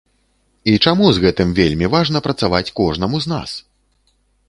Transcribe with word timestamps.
І 0.71 0.73
чаму 0.85 1.11
з 1.17 1.21
гэтым 1.27 1.53
вельмі 1.61 1.91
важна 1.97 2.25
працаваць 2.29 2.65
кожнаму 2.83 3.25
з 3.27 3.35
нас? 3.37 3.51